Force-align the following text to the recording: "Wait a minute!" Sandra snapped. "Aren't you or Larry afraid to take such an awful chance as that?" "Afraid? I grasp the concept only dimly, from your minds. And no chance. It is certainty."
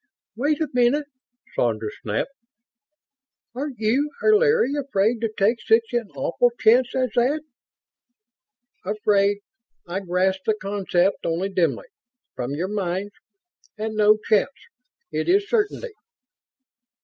"Wait 0.35 0.59
a 0.59 0.67
minute!" 0.73 1.05
Sandra 1.55 1.91
snapped. 2.01 2.31
"Aren't 3.53 3.77
you 3.77 4.09
or 4.23 4.35
Larry 4.35 4.73
afraid 4.75 5.21
to 5.21 5.31
take 5.37 5.61
such 5.61 5.93
an 5.93 6.09
awful 6.15 6.49
chance 6.57 6.95
as 6.95 7.11
that?" 7.13 7.41
"Afraid? 8.83 9.41
I 9.87 9.99
grasp 9.99 10.39
the 10.47 10.55
concept 10.59 11.23
only 11.23 11.49
dimly, 11.49 11.85
from 12.35 12.55
your 12.55 12.67
minds. 12.69 13.13
And 13.77 13.93
no 13.93 14.17
chance. 14.25 14.49
It 15.11 15.29
is 15.29 15.47
certainty." 15.47 15.93